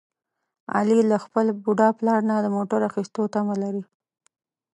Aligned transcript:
علي 0.75 0.99
له 1.09 1.17
خپل 1.25 1.45
بوډا 1.63 1.89
پلار 1.99 2.21
نه 2.29 2.35
د 2.41 2.47
موټر 2.57 2.79
اخیستلو 2.89 3.23
تمه 3.33 3.55
لري. 3.63 3.83